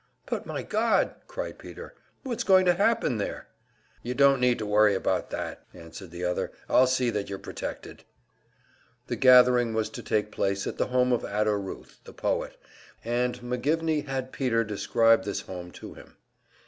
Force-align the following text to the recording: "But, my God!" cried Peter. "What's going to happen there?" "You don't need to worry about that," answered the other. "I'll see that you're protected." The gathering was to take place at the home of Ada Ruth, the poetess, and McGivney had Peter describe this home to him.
"But, 0.25 0.47
my 0.47 0.63
God!" 0.63 1.13
cried 1.27 1.59
Peter. 1.59 1.93
"What's 2.23 2.43
going 2.43 2.65
to 2.65 2.73
happen 2.73 3.17
there?" 3.19 3.49
"You 4.01 4.15
don't 4.15 4.39
need 4.41 4.57
to 4.57 4.65
worry 4.65 4.95
about 4.95 5.29
that," 5.29 5.63
answered 5.75 6.09
the 6.09 6.25
other. 6.25 6.51
"I'll 6.67 6.87
see 6.87 7.11
that 7.11 7.29
you're 7.29 7.37
protected." 7.37 8.03
The 9.05 9.15
gathering 9.15 9.75
was 9.75 9.91
to 9.91 10.01
take 10.01 10.31
place 10.31 10.65
at 10.65 10.79
the 10.79 10.87
home 10.87 11.13
of 11.13 11.23
Ada 11.23 11.55
Ruth, 11.55 11.99
the 12.03 12.13
poetess, 12.13 12.57
and 13.05 13.39
McGivney 13.41 14.07
had 14.07 14.31
Peter 14.31 14.63
describe 14.63 15.23
this 15.23 15.41
home 15.41 15.69
to 15.73 15.93
him. 15.93 16.17